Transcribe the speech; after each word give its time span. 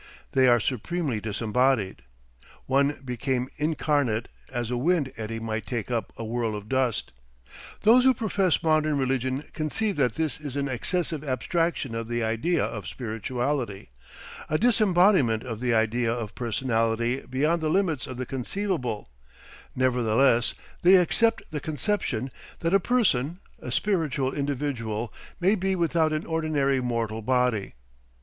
They 0.31 0.47
are 0.47 0.59
supremely 0.59 1.21
disembodied. 1.21 2.01
One 2.65 2.99
became 3.05 3.49
incarnate 3.57 4.29
as 4.51 4.71
a 4.71 4.75
wind 4.75 5.13
eddy 5.15 5.39
might 5.39 5.67
take 5.67 5.91
up 5.91 6.11
a 6.17 6.25
whirl 6.25 6.55
of 6.55 6.67
dust.... 6.67 7.11
Those 7.83 8.03
who 8.03 8.15
profess 8.15 8.63
modern 8.63 8.97
religion 8.97 9.43
conceive 9.53 9.97
that 9.97 10.15
this 10.15 10.39
is 10.39 10.55
an 10.55 10.67
excessive 10.67 11.23
abstraction 11.23 11.93
of 11.93 12.07
the 12.07 12.23
idea 12.23 12.65
of 12.65 12.87
spirituality, 12.87 13.91
a 14.49 14.57
disembodiment 14.57 15.43
of 15.43 15.59
the 15.59 15.71
idea 15.75 16.11
of 16.11 16.33
personality 16.33 17.23
beyond 17.29 17.61
the 17.61 17.69
limits 17.69 18.07
of 18.07 18.17
the 18.17 18.25
conceivable; 18.25 19.07
nevertheless 19.75 20.55
they 20.81 20.95
accept 20.95 21.43
the 21.51 21.59
conception 21.59 22.31
that 22.61 22.73
a 22.73 22.79
person, 22.79 23.39
a 23.59 23.71
spiritual 23.71 24.33
individual, 24.33 25.13
may 25.39 25.53
be 25.53 25.75
without 25.75 26.11
an 26.11 26.25
ordinary 26.25 26.81
mortal 26.81 27.21
body. 27.21 27.75